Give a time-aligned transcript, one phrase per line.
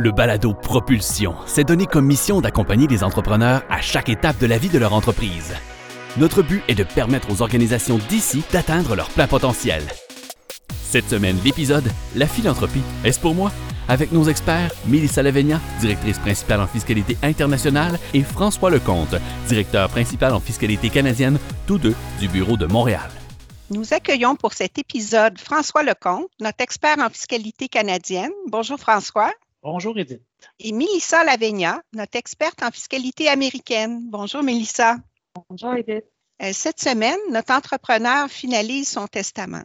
[0.00, 4.56] Le balado Propulsion s'est donné comme mission d'accompagner les entrepreneurs à chaque étape de la
[4.56, 5.56] vie de leur entreprise.
[6.16, 9.82] Notre but est de permettre aux organisations d'ici d'atteindre leur plein potentiel.
[10.70, 13.50] Cette semaine, l'épisode La philanthropie, est-ce pour moi?
[13.88, 19.16] Avec nos experts, Mélissa Lavegna, directrice principale en fiscalité internationale, et François Lecomte,
[19.48, 23.10] directeur principal en fiscalité canadienne, tous deux du bureau de Montréal.
[23.70, 28.30] Nous accueillons pour cet épisode François Lecomte, notre expert en fiscalité canadienne.
[28.46, 29.32] Bonjour François.
[29.62, 30.22] Bonjour Edith.
[30.60, 34.08] Et Mélissa Lavegna, notre experte en fiscalité américaine.
[34.08, 34.96] Bonjour Mélissa.
[35.48, 36.04] Bonjour Edith.
[36.42, 39.64] Euh, cette semaine, notre entrepreneur finalise son testament.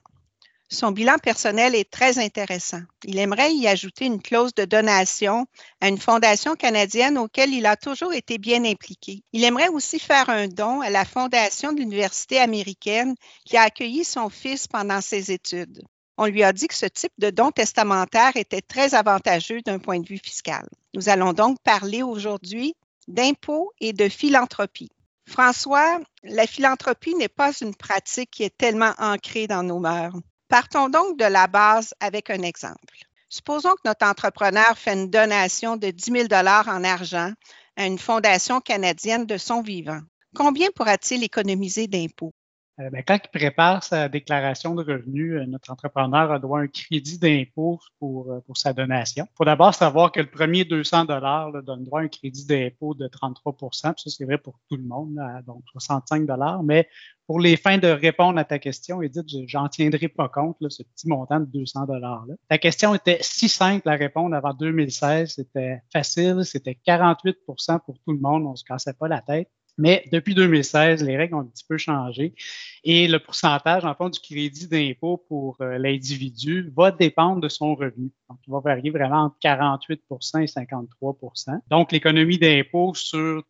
[0.70, 2.82] Son bilan personnel est très intéressant.
[3.04, 5.46] Il aimerait y ajouter une clause de donation
[5.82, 9.24] à une fondation canadienne auquel il a toujours été bien impliqué.
[9.34, 13.14] Il aimerait aussi faire un don à la fondation de l'université américaine
[13.46, 15.84] qui a accueilli son fils pendant ses études.
[16.18, 20.00] On lui a dit que ce type de don testamentaire était très avantageux d'un point
[20.00, 20.68] de vue fiscal.
[20.94, 22.76] Nous allons donc parler aujourd'hui
[23.08, 24.92] d'impôts et de philanthropie.
[25.26, 30.16] François, la philanthropie n'est pas une pratique qui est tellement ancrée dans nos mœurs.
[30.50, 32.98] Partons donc de la base avec un exemple.
[33.30, 37.32] Supposons que notre entrepreneur fait une donation de 10 000 en argent
[37.76, 40.02] à une fondation canadienne de son vivant.
[40.36, 42.34] Combien pourra-t-il économiser d'impôts?
[42.80, 46.64] Euh, ben, quand il prépare sa déclaration de revenus, euh, notre entrepreneur a droit à
[46.64, 49.28] un crédit d'impôt pour, euh, pour sa donation.
[49.30, 52.96] Il faut d'abord savoir que le premier 200 dollars donne droit à un crédit d'impôt
[52.96, 56.64] de 33% Ça, c'est vrai pour tout le monde, donc 65 dollars.
[56.64, 56.90] Mais
[57.28, 60.82] pour les fins de répondre à ta question, Edith, j'en tiendrai pas compte, là, ce
[60.82, 62.26] petit montant de 200 dollars.
[62.50, 65.34] Ta question était si simple à répondre avant 2016.
[65.36, 68.48] C'était facile, c'était 48% pour tout le monde.
[68.48, 69.50] On se cassait pas la tête.
[69.78, 72.36] Mais depuis 2016, les règles ont un petit peu changé
[72.84, 77.76] et le pourcentage, en fond, du crédit d'impôt pour euh, l'individu va dépendre de son
[77.76, 78.12] revenu.
[78.30, 83.44] Donc, il va varier vraiment entre 48% et 53% Donc, l'économie d'impôt sur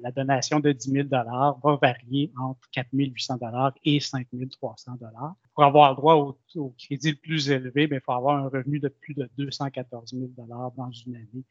[0.00, 3.36] la donation de 10 000 va varier entre 4 800
[3.84, 4.92] et 5 300
[5.54, 8.80] Pour avoir droit au, au crédit le plus élevé, ben, il faut avoir un revenu
[8.80, 11.44] de plus de 214 000 dans une année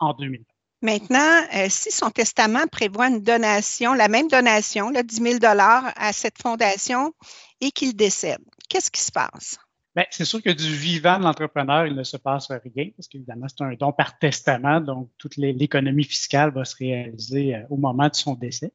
[0.00, 0.44] en 2020.
[0.80, 6.12] Maintenant, euh, si son testament prévoit une donation, la même donation, là, 10 000 à
[6.12, 7.12] cette fondation
[7.60, 9.58] et qu'il décède, qu'est-ce qui se passe?
[9.96, 13.46] Bien, c'est sûr que du vivant de l'entrepreneur, il ne se passe rien parce qu'évidemment,
[13.48, 18.08] c'est un don par testament, donc toute l'économie fiscale va se réaliser euh, au moment
[18.08, 18.72] de son décès.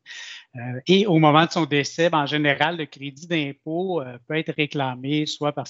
[0.57, 4.53] Euh, et au moment de son décès, ben, en général, le crédit d'impôt peut être
[4.53, 5.67] réclamé soit par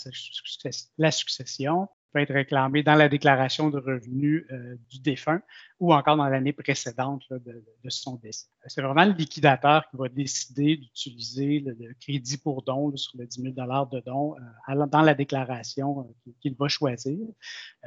[0.98, 5.42] la succession, peut être réclamé dans la déclaration de revenus euh, du défunt
[5.80, 8.48] ou encore dans l'année précédente de, son décès.
[8.68, 13.42] C'est vraiment le liquidateur qui va décider d'utiliser le, crédit pour don sur le 10
[13.42, 14.36] 000 de don
[14.70, 17.18] euh, dans la déclaration euh, qu'il va choisir.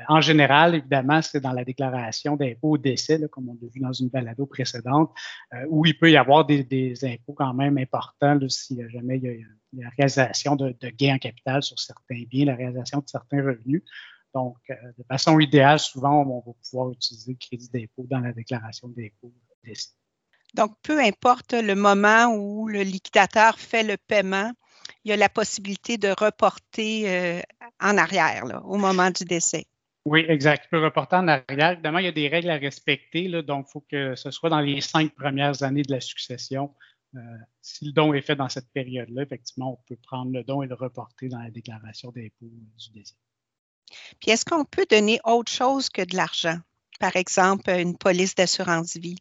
[0.08, 3.92] en général, évidemment, c'est dans la déclaration d'impôt au décès, comme on l'a vu dans
[3.92, 5.10] une balado précédente,
[5.68, 9.24] où il peut y avoir des, impôts quand même importants si jamais il
[9.78, 13.08] y a la réalisation de, de gains en capital sur certains biens, la réalisation de
[13.08, 13.82] certains revenus.
[14.36, 18.34] Donc, euh, de façon idéale, souvent, on va pouvoir utiliser le crédit d'impôt dans la
[18.34, 19.32] déclaration d'impôt.
[20.52, 24.52] Donc, peu importe le moment où le liquidateur fait le paiement,
[25.04, 27.40] il y a la possibilité de reporter euh,
[27.80, 29.64] en arrière au moment du décès.
[30.04, 30.66] Oui, exact.
[30.66, 31.72] Il peut reporter en arrière.
[31.72, 33.30] Évidemment, il y a des règles à respecter.
[33.42, 36.74] donc, il faut que ce soit dans les cinq premières années de la succession.
[37.14, 37.20] Euh,
[37.62, 40.66] si le don est fait dans cette période-là, effectivement, on peut prendre le don et
[40.66, 43.14] le reporter dans la déclaration d'impôt du décès.
[44.20, 46.58] Puis est-ce qu'on peut donner autre chose que de l'argent?
[46.98, 49.18] Par exemple, une police d'assurance vie?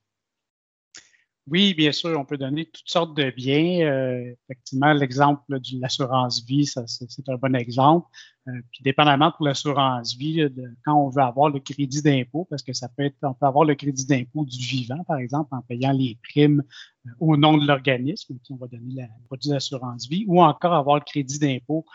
[1.47, 3.85] Oui, bien sûr, on peut donner toutes sortes de biens.
[3.85, 8.07] Euh, effectivement, l'exemple de l'assurance vie, c'est un bon exemple.
[8.47, 10.43] Euh, puis, dépendamment pour l'assurance vie,
[10.83, 13.63] quand on veut avoir le crédit d'impôt, parce que ça peut être, on peut avoir
[13.63, 16.63] le crédit d'impôt du vivant, par exemple, en payant les primes
[17.05, 20.95] euh, au nom de l'organisme, on va donner le produit d'assurance vie, ou encore avoir
[20.95, 21.85] le crédit d'impôt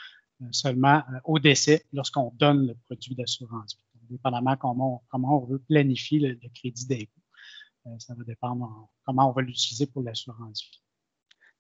[0.51, 4.01] seulement euh, au décès lorsqu'on donne le produit d'assurance vie.
[4.11, 7.21] Dépendamment comment, comment on veut planifier le, crédit d'impôt.
[7.87, 10.81] Euh, ça va dépendre comment on va l'utiliser pour l'assurance vie.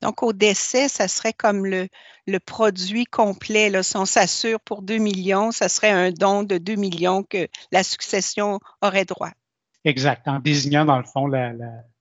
[0.03, 1.87] Donc, au décès, ça serait comme le,
[2.27, 3.69] le produit complet.
[3.69, 3.82] Là.
[3.82, 7.83] Si on s'assure pour 2 millions, ça serait un don de 2 millions que la
[7.83, 9.31] succession aurait droit.
[9.85, 10.26] Exact.
[10.26, 11.26] En désignant, dans le fond,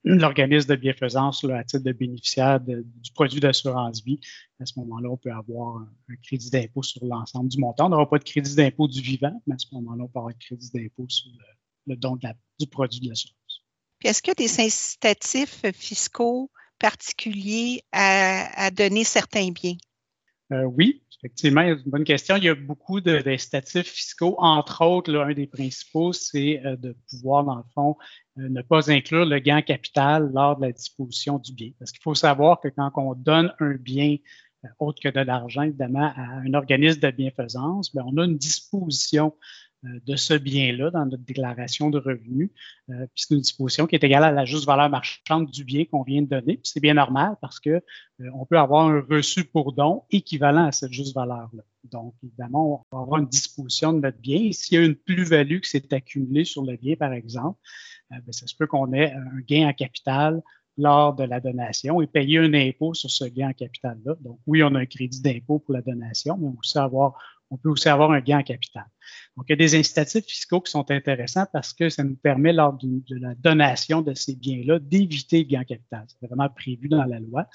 [0.03, 4.19] l'organisme de bienfaisance à titre de bénéficiaire du produit d'assurance vie,
[4.59, 7.87] à ce moment-là, on peut avoir un, crédit d'impôt sur l'ensemble du montant.
[7.87, 10.33] On n'aura pas de crédit d'impôt du vivant, mais à ce moment-là, on peut avoir
[10.33, 11.31] un crédit d'impôt sur
[11.87, 12.17] le, don
[12.59, 13.63] du produit de l'assurance.
[13.99, 19.75] Puis est-ce qu'il y a des incitatifs fiscaux particuliers à donner certains biens?
[20.51, 22.35] Euh, oui, effectivement, c'est une bonne question.
[22.35, 24.35] Il y a beaucoup d'incitatifs fiscaux.
[24.39, 27.97] Entre autres, un des principaux, c'est euh, de pouvoir, dans le fond,
[28.39, 31.69] euh, ne pas inclure le gain capital lors de la disposition du bien.
[31.77, 34.17] Parce qu'il faut savoir que quand on donne un bien
[34.79, 39.33] autre que de l'argent, évidemment, à un organisme de bienfaisance, bien, on a une disposition
[39.85, 42.49] euh, de ce bien-là dans notre déclaration de revenus.
[42.89, 45.85] Euh, puis c'est une disposition qui est égale à la juste valeur marchande du bien
[45.85, 46.57] qu'on vient de donner.
[46.57, 47.81] Puis c'est bien normal parce que euh,
[48.33, 51.63] on peut avoir un reçu pour don équivalent à cette juste valeur-là.
[51.85, 54.51] Donc, évidemment, on va avoir une disposition de notre bien.
[54.51, 57.57] S'il y a une plus-value qui s'est accumulée sur le bien, par exemple,
[58.11, 60.41] bien, ça se peut qu'on ait un gain en capital
[60.79, 64.15] lors de la donation et payer un impôt sur ce gain en capital-là.
[64.21, 68.11] Donc, oui, on a un crédit d'impôt pour la donation, mais on, peut aussi avoir
[68.11, 68.85] un gain en capital.
[69.39, 72.51] Donc, il y a des incitatifs fiscaux qui sont intéressants parce que ça nous permet,
[72.51, 76.03] lors de, la donation de ces biens-là, d'éviter le gain capital.
[76.07, 77.47] C'est vraiment prévu dans la loi.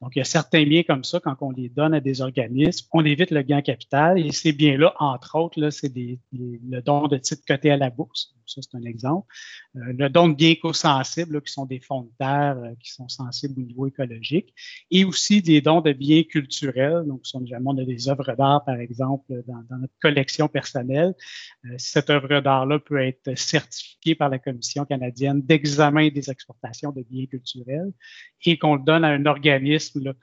[0.00, 2.86] Donc, il y a certains biens comme ça, quand on les donne à des organismes,
[2.92, 4.24] on évite le gain capital.
[4.24, 7.90] Et ces biens-là, entre autres, là, c'est des, le don de titres cotés à la
[7.90, 8.36] bourse.
[8.46, 9.26] Ça, c'est un exemple.
[9.76, 13.08] Euh, le don de biens éco-sensibles, qui sont des fonds de terre euh, qui sont
[13.08, 14.54] sensibles au niveau écologique.
[14.90, 17.04] Et aussi des dons de biens culturels.
[17.06, 21.14] Donc, on a des œuvres d'art, par exemple, dans, dans notre collection personnelle,
[21.78, 27.26] cette œuvre d'art-là peut être certifiée par la Commission canadienne d'examen des exportations de biens
[27.26, 27.92] culturels
[28.44, 30.14] et qu'on le donne à un organisme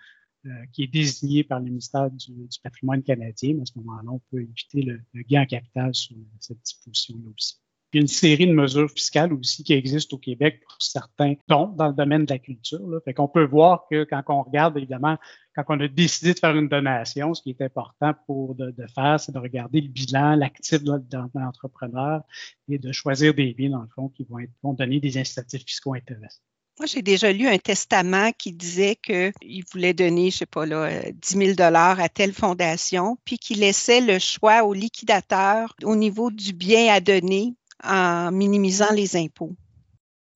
[0.46, 3.60] euh, qui est désigné par le ministère du, patrimoine canadien.
[3.62, 7.60] à ce moment-là, on peut éviter le, gain en capital sur cette disposition-là aussi.
[7.92, 11.34] Il y a une série de mesures fiscales aussi qui existent au Québec pour certains
[11.48, 12.88] dons dans le domaine de la culture.
[12.88, 13.00] Là.
[13.04, 15.18] Fait qu'on peut voir que quand on regarde, évidemment,
[15.56, 19.20] quand on a décidé de faire une donation, ce qui est important pour de, faire,
[19.20, 20.92] c'est de regarder le bilan, l'actif de
[21.34, 22.22] l'entrepreneur
[22.68, 25.66] et de choisir des biens, dans le fond, qui vont, être, vont donner des incitatifs
[25.66, 26.44] fiscaux intéressants.
[26.80, 30.90] Moi, j'ai déjà lu un testament qui disait qu'il voulait donner, je sais pas là,
[31.12, 36.32] 10 000 dollars à telle fondation, puis qu'il laissait le choix au liquidateur au niveau
[36.32, 39.56] du bien à donner en minimisant les impôts.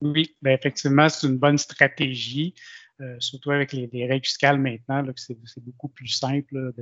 [0.00, 2.54] Oui, bien, effectivement, c'est une bonne stratégie,
[3.00, 6.72] euh, surtout avec les, règles fiscales maintenant, là, que c'est, beaucoup plus simple.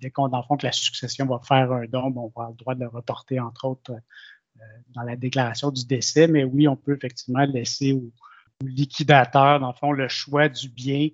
[0.00, 2.50] dès qu'on, dans le fond, que la succession va faire un don, on va avoir
[2.50, 4.64] le droit de le reporter, entre autres, euh,
[4.94, 6.26] dans la déclaration du décès.
[6.26, 8.12] Mais oui, on peut effectivement laisser au,
[8.64, 11.08] liquidateur, dans le fond, le choix du bien.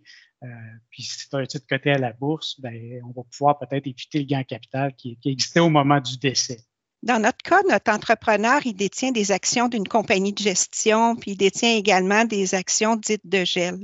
[0.44, 0.46] Euh,
[0.90, 4.20] puis si c'est un titre coté à la bourse, ben, on va pouvoir peut-être éviter
[4.20, 6.64] le gain capital qui existait au moment du décès.
[7.02, 11.36] Dans notre cas, notre entrepreneur, il détient des actions d'une compagnie de gestion, puis il
[11.36, 13.78] détient également des actions dites de gel.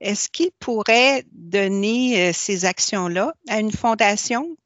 [0.00, 4.56] Est-ce qu'il pourrait donner euh, ces actions-là à une fondation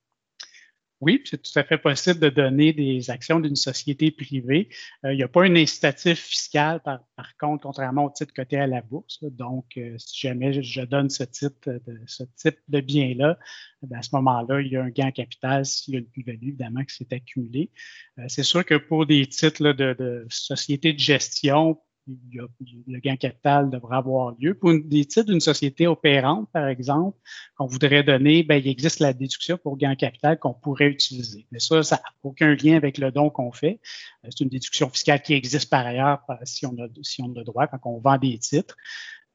[1.02, 4.68] oui, c'est tout à fait possible de donner des actions d'une société privée.
[5.04, 7.00] Euh, il n'y a pas un incitatif fiscal, par,
[7.40, 9.18] contre, contrairement au titre coté à la bourse.
[9.24, 13.36] Donc, euh, si jamais je, donne ce type de, ce type de bien-là,
[13.82, 16.06] ben, à ce moment-là, il y a un gain en capital s'il y a une
[16.06, 17.72] plus-value, évidemment, qui s'est accumulé.
[18.20, 23.70] Euh, c'est sûr que pour des titres de, de société de gestion, le gain capital
[23.70, 24.54] devrait avoir lieu.
[24.54, 27.16] Pour des titres d'une société opérante, par exemple,
[27.56, 31.46] qu'on voudrait donner, ben, il existe la déduction pour gain capital qu'on pourrait utiliser.
[31.52, 33.80] Mais ça, ça n'a aucun lien avec le don qu'on fait.
[34.24, 37.44] Euh, c'est une déduction fiscale qui existe par ailleurs si on a, si on a
[37.44, 38.76] droit quand on vend des titres.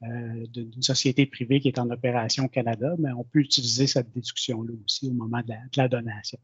[0.04, 4.12] Euh, d'une société privée qui est en opération au Canada, mais on peut utiliser cette
[4.12, 6.38] déduction-là aussi au moment de la donation.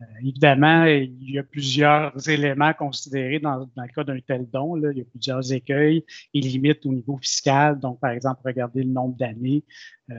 [0.00, 4.76] Euh, évidemment, il y a plusieurs éléments considérés dans, dans le cas d'un tel don.
[4.76, 7.78] Il y a plusieurs écueils et limites au niveau fiscal.
[7.78, 9.64] Donc, par exemple, regarder le nombre d'années
[10.10, 10.14] euh,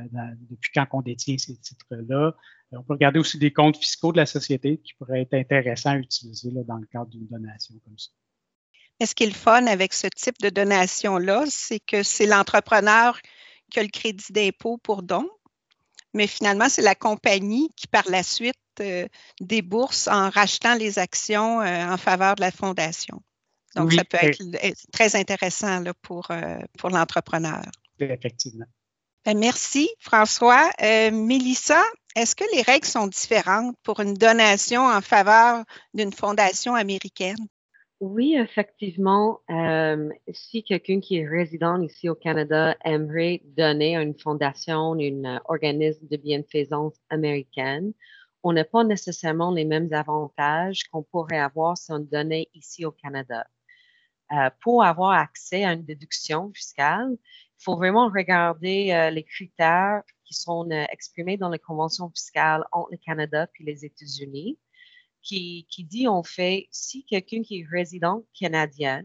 [0.50, 2.36] depuis quand on détient ces titres-là.
[2.74, 5.92] Euh, on peut regarder aussi des comptes fiscaux de la société qui pourraient être intéressants
[5.92, 8.12] à utiliser dans le cadre d'une donation comme ça.
[9.00, 13.20] Mais ce qui est le fun avec ce type de donation-là, c'est que c'est l'entrepreneur
[13.72, 15.28] qui a le crédit d'impôt pour don,
[16.14, 21.62] mais finalement, c'est la compagnie qui, par la suite, des bourses en rachetant les actions
[21.62, 23.22] euh, en faveur de la fondation.
[23.76, 27.64] Donc, ça peut être très intéressant pour, euh, pour l'entrepreneur.
[28.00, 28.66] Effectivement.
[29.26, 30.70] Ben, merci, François.
[30.82, 31.82] Mélissa,
[32.16, 35.64] est-ce que les règles sont différentes pour une donation en faveur
[35.94, 37.38] d'une fondation américaine?
[38.02, 39.42] Oui, effectivement.
[40.34, 46.08] si quelqu'un qui est résident ici au Canada aimerait donner à une fondation, un organisme
[46.10, 47.94] de bienfaisance américaine,
[48.44, 52.92] on n'a pas nécessairement les mêmes avantages qu'on pourrait avoir si on donnait ici au
[52.92, 53.46] Canada.
[54.32, 60.04] Euh, pour avoir accès à une déduction fiscale, il faut vraiment regarder euh, les critères
[60.24, 64.58] qui sont euh, exprimés dans les conventions fiscales entre le Canada puis les États-Unis,
[65.22, 69.04] qui, qui dit en fait si quelqu'un qui est résident canadien,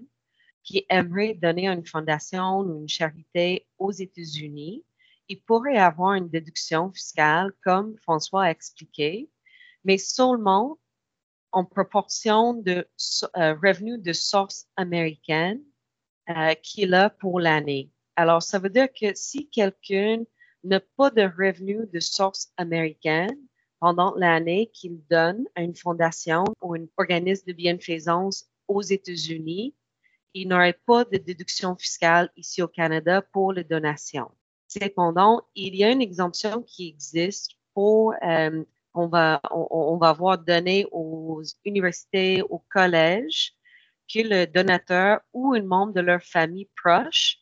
[0.62, 4.84] qui aimerait donner à une fondation ou une charité aux États-Unis,
[5.28, 9.30] il pourrait avoir une déduction fiscale, comme François a expliqué,
[9.84, 10.78] mais seulement
[11.52, 12.86] en proportion de
[13.36, 15.62] euh, revenus de source américaine
[16.28, 17.90] euh, qu'il a pour l'année.
[18.16, 20.24] Alors, ça veut dire que si quelqu'un
[20.64, 23.38] n'a pas de revenus de source américaine
[23.78, 29.74] pendant l'année qu'il donne à une fondation ou un organisme de bienfaisance aux États-Unis,
[30.34, 34.30] il n'aurait pas de déduction fiscale ici au Canada pour les donations.
[34.68, 40.38] Cependant, il y a une exemption qui existe pour euh, on va on, va voir
[40.38, 43.52] donner aux universités, aux collèges
[44.12, 47.38] que le donateur ou un membre de leur famille proche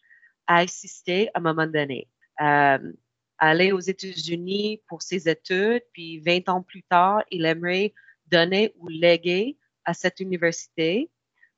[0.46, 2.08] a assisté à un moment donné.
[2.40, 2.92] Euh,
[3.38, 7.92] aller aux États-Unis pour ses études, puis 20 ans plus tard, il aimerait
[8.26, 11.10] donner ou léguer à cette université,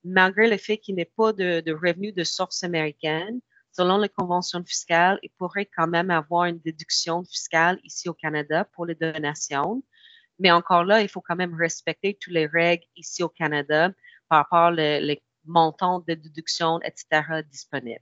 [0.04, 3.40] malgré le fait qu'il n'ait pas de, de revenus de source américaine.
[3.76, 8.64] Selon les conventions fiscales, il pourrait quand même avoir une déduction fiscale ici au Canada
[8.72, 9.82] pour les donations.
[10.38, 13.90] Mais encore là, il faut quand même respecter toutes les règles ici au Canada
[14.30, 15.14] par rapport aux
[15.44, 18.00] montants de déduction, etc., disponibles.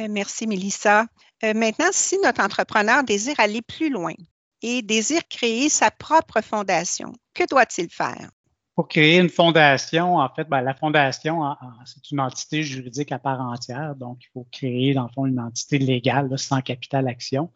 [0.00, 1.06] Euh, merci, Mélissa.
[1.42, 4.12] Euh, maintenant, si notre entrepreneur désire aller plus loin
[4.60, 8.28] et désire créer sa propre fondation, que doit-il faire?
[8.74, 11.42] Pour créer une fondation, en fait, ben, la fondation,
[11.84, 15.38] c'est une entité juridique à part entière, donc il faut créer, dans le fond, une
[15.38, 17.52] entité légale sans capital action.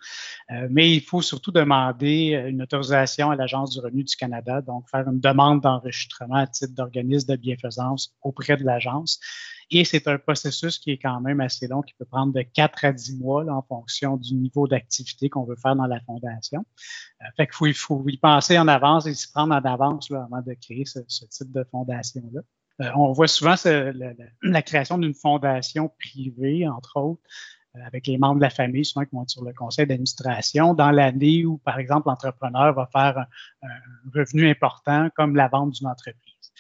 [0.53, 4.89] Euh, mais il faut surtout demander une autorisation à l'Agence du revenu du Canada, donc
[4.89, 9.19] faire une demande d'enregistrement à titre d'organisme de bienfaisance auprès de l'agence.
[9.71, 12.85] Et c'est un processus qui est quand même assez long, qui peut prendre de 4
[12.87, 16.65] à 10 mois en fonction du niveau d'activité qu'on veut faire dans la fondation.
[17.21, 20.09] Euh, fait qu'il faut, il faut y penser en avance et s'y prendre en avance
[20.09, 22.41] là, avant de créer ce, type de fondation-là.
[22.81, 23.57] Euh, on voit souvent
[24.43, 27.23] la, création d'une fondation privée, entre autres,
[27.77, 30.73] euh, avec les membres de la famille, souvent qui vont être sur le conseil d'administration,
[30.73, 33.27] dans l'année où, par exemple, l'entrepreneur va faire
[33.63, 33.69] un,
[34.15, 36.53] revenu important comme la vente d'une entreprise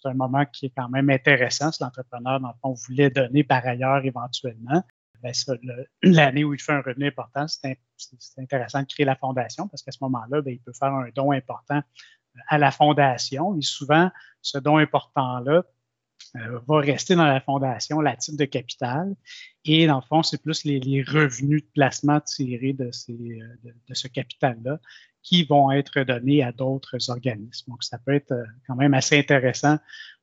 [0.00, 3.44] c'est un moment qui est quand même intéressant si l'entrepreneur, dans le fond, voulait donner
[3.44, 4.82] par ailleurs éventuellement.
[5.22, 5.32] Ben,
[6.02, 7.78] l'année où il fait un revenu important, c'est
[8.38, 11.32] intéressant de créer la fondation parce qu'à ce moment-là, ben, il peut faire un don
[11.32, 11.82] important
[12.48, 13.56] à la fondation.
[13.56, 15.62] Et souvent, ce don important-là euh,
[16.34, 19.14] va rester dans la fondation la titre de capital.
[19.64, 23.94] Et dans le fond, c'est plus les, revenus de placement tirés de, ces, euh, de
[23.94, 24.78] ce capital-là
[25.22, 27.70] qui vont être donnés à d'autres organismes.
[27.70, 29.78] Donc, ça peut être euh, quand même assez intéressant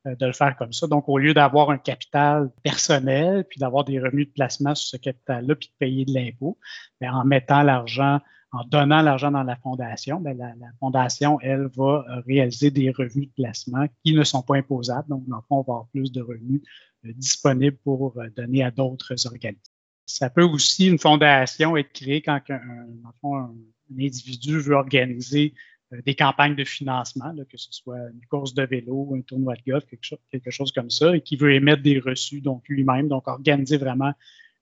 [0.06, 0.86] euh, de le faire comme ça.
[0.86, 4.96] Donc, au lieu d'avoir un capital personnel, puis d'avoir des revenus de placement sur ce
[4.96, 6.58] capital-là, puis de payer de l'impôt,
[7.00, 8.20] ben, en mettant l'argent,
[8.52, 13.28] en donnant l'argent dans la fondation, ben, la, fondation, elle, va euh, réaliser des revenus
[13.28, 15.08] de placement qui ne sont pas imposables.
[15.08, 16.62] Donc, dans le fond, on va avoir plus de revenus
[17.04, 19.60] disponibles pour donner à d'autres organismes.
[20.06, 22.86] Ça peut aussi, une fondation, être créée quand un,
[23.22, 23.50] un
[23.98, 25.54] individu veut organiser
[25.92, 29.70] euh, des campagnes de financement, que ce soit une course de vélo, un tournoi de
[29.70, 33.08] golf, quelque chose, quelque chose comme ça, et qui veut émettre des reçus, donc lui-même,
[33.08, 34.12] donc organiser vraiment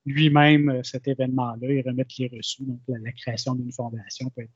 [0.07, 2.63] lui-même euh, cet événement-là et remettre les reçus.
[2.63, 4.51] Donc, la, création d'une fondation peut être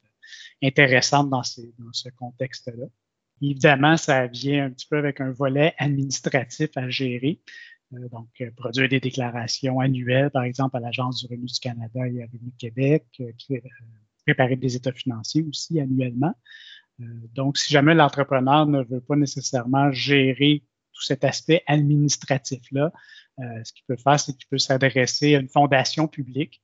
[0.63, 1.41] intéressante dans,
[1.79, 2.85] dans ce contexte-là.
[3.41, 7.39] Évidemment, ça vient un petit peu avec un volet administratif à gérer.
[7.93, 12.23] Euh, donc, produire des déclarations annuelles, par exemple, à l'Agence du revenu du Canada et
[12.23, 13.05] à Revenu Québec,
[14.25, 16.33] préparer des états financiers aussi annuellement.
[17.01, 22.89] Euh, donc, si jamais l'entrepreneur ne veut pas nécessairement gérer tout cet aspect administratif-là, euh,
[23.37, 26.61] ce qu'il peut faire, c'est qu'il peut s'adresser à une fondation publique.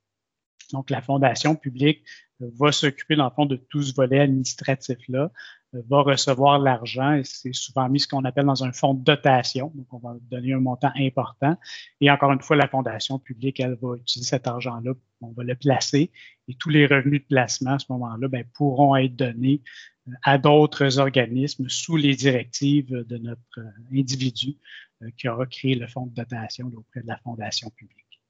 [0.74, 2.04] Donc, la fondation publique
[2.42, 5.32] euh, va s'occuper, dans le fond, de tout ce volet administratif-là,
[5.74, 9.72] va recevoir l'argent et c'est souvent mis ce qu'on appelle dans un fonds de dotation.
[9.76, 11.58] Donc, on va donner un montant important.
[12.00, 15.56] Et encore une fois, la fondation publique, elle va utiliser cet argent-là, on va le
[15.56, 16.12] placer
[16.48, 19.62] et tous les revenus de placement à ce moment-là ben, pourront être donnés
[20.08, 24.87] euh, à d'autres organismes sous les directives de notre euh, individu euh,
[25.18, 28.22] qui aura créé le fonds de dotation auprès de la fondation publique.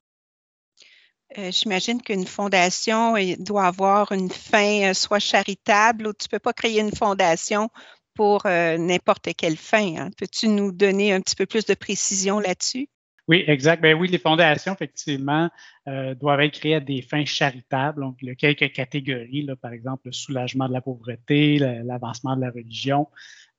[1.38, 6.54] Euh, j'imagine qu'une fondation doit avoir une fin soit charitable ou tu ne peux pas
[6.54, 7.70] créer une fondation
[8.14, 9.96] pour n'importe quelle fin.
[9.98, 10.10] Hein.
[10.18, 12.90] Peux-tu nous donner un petit peu plus de précision là-dessus?
[13.28, 13.82] Oui, exact.
[13.82, 15.50] Ben oui, les fondations, effectivement,
[15.88, 18.02] euh, doivent être créées à des fins charitables.
[18.02, 22.38] Donc, il y a quelques catégories, là, par exemple, le soulagement de la pauvreté, l'avancement
[22.38, 23.08] de la religion,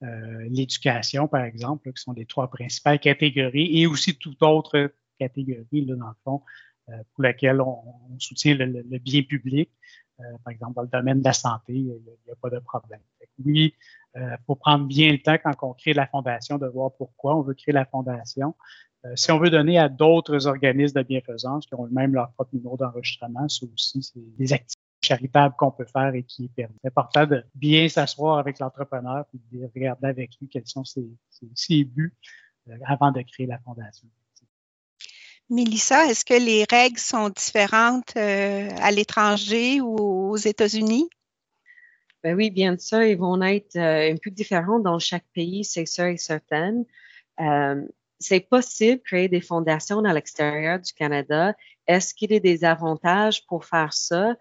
[0.03, 5.85] euh, l'éducation, par exemple, qui sont les trois principales catégories, et aussi toute autre catégorie,
[5.85, 6.43] là, dans le fond,
[6.89, 7.79] euh, pour laquelle on,
[8.19, 9.71] soutient le, bien public.
[10.45, 13.01] par exemple, dans le domaine de la santé, il n'y a, pas de problème.
[13.45, 13.75] oui,
[14.17, 17.43] il faut prendre bien le temps quand on crée la fondation de voir pourquoi on
[17.43, 18.55] veut créer la fondation.
[19.05, 22.55] Euh, si on veut donner à d'autres organismes de bienfaisance qui ont eux-mêmes leur propre
[22.55, 26.75] numéro d'enregistrement, ça aussi, c'est des activités charitable qu'on peut faire et qui est permis.
[26.83, 31.07] C'est important de bien s'asseoir avec l'entrepreneur et de regarder avec lui quels sont ses,
[31.55, 32.15] ses, buts
[32.69, 34.09] euh, avant de créer la fondation.
[35.51, 41.09] Mélissa, est-ce que les règles sont différentes euh, à l'étranger ou aux États-Unis?
[42.23, 45.87] Ben oui, bien sûr, ils vont être euh, un peu différents dans chaque pays, c'est
[45.87, 46.83] sûr et certain.
[47.41, 47.83] Euh,
[48.19, 51.55] c'est possible de créer des fondations à l'extérieur du Canada.
[51.87, 54.35] Est-ce qu'il y a des avantages pour faire ça?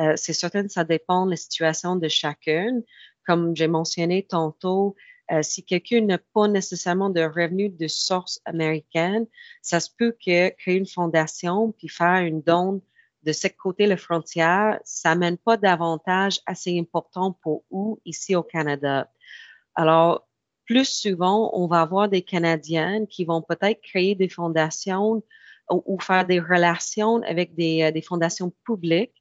[0.00, 2.82] Euh, c'est certain ça dépend de la situation de chacune.
[3.26, 4.96] Comme j'ai mentionné tantôt,
[5.30, 9.26] euh, si quelqu'un n'a pas nécessairement de revenus de source américaine,
[9.62, 12.82] ça se peut que créer une fondation puis faire une don
[13.22, 18.42] de ce côté la frontière, ça mène pas d'avantages assez importants pour où ici au
[18.42, 19.10] Canada.
[19.74, 20.28] Alors,
[20.66, 25.22] plus souvent, on va avoir des Canadiennes qui vont peut-être créer des fondations
[25.70, 29.14] ou, faire des relations avec des, euh, des, fondations publiques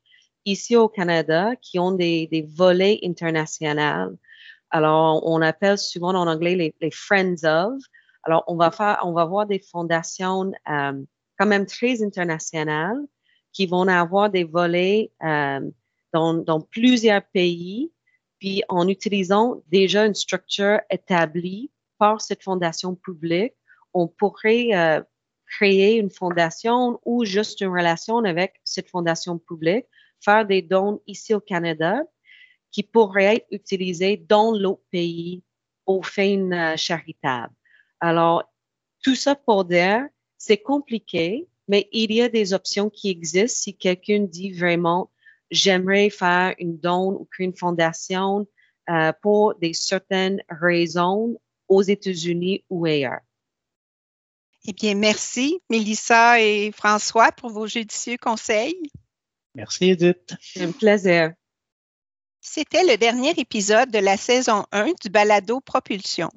[0.46, 4.18] ici au Canada qui ont des, des, volets internationaux.
[4.70, 7.82] Alors, on appelle souvent en anglais les, Friends of.
[8.24, 11.02] Alors, on va faire, on va voir des fondations euh,
[11.38, 13.00] quand même très internationales
[13.52, 15.62] qui vont avoir des volets euh,
[16.12, 17.92] dans, dans plusieurs pays
[18.44, 23.54] puis en utilisant déjà une structure établie par cette fondation publique,
[23.94, 25.02] on pourrait euh,
[25.48, 29.86] créer une fondation ou juste une relation avec cette fondation publique,
[30.24, 32.02] faire des dons ici au Canada
[32.72, 35.44] qui pourraient être utilisés dans l'autre pays
[35.86, 37.54] aux fins euh, charitables.
[38.00, 38.44] Alors,
[39.04, 43.76] tout ça pour dire, c'est compliqué, mais il y a des options qui existent si
[43.76, 45.12] quelqu'un dit vraiment,
[45.52, 48.48] j'aimerais faire une don ou créer une fondation
[48.90, 53.22] euh, pour des certaines raisons aux États-Unis ou ailleurs.
[54.66, 58.82] Eh bien, merci, Mélissa et François, pour vos judicieux conseils.
[59.56, 60.36] Merci, Edith.
[60.42, 61.34] C'est un plaisir.
[62.42, 66.30] C'était le dernier épisode de la saison 1 du balado Propulsion.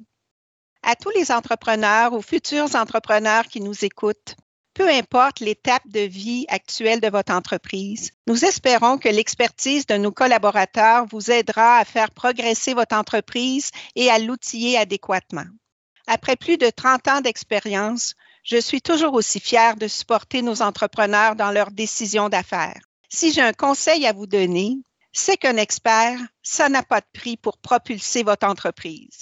[0.83, 4.35] À tous les entrepreneurs ou futurs entrepreneurs qui nous écoutent,
[4.73, 8.11] peu importe l'étape de vie actuelle de votre entreprise.
[8.27, 14.11] Nous espérons que l'expertise de nos collaborateurs vous aidera à faire progresser votre entreprise et
[14.11, 15.47] à l'outiller adéquatement.
[16.05, 18.13] Après plus de 30 ans d'expérience,
[18.43, 22.79] je suis toujours aussi fière de supporter nos entrepreneurs dans leurs décisions d'affaires.
[23.09, 24.77] Si j'ai un conseil à vous donner,
[25.13, 29.21] c'est qu'un expert, ça n'a pas de prix pour propulser votre entreprise.